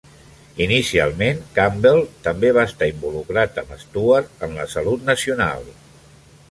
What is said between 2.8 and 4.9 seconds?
involucrat amb Stewart en la